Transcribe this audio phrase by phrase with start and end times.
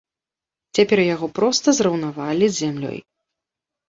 [0.77, 2.99] Цяпер яго проста зраўнавалі з зямлёй.